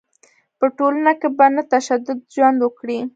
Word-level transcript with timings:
په 0.59 0.65
ټولنه 0.77 1.11
کې 1.19 1.29
په 1.37 1.45
نه 1.53 1.63
تشدد 1.73 2.19
ژوند 2.33 2.57
وکړي. 2.61 2.99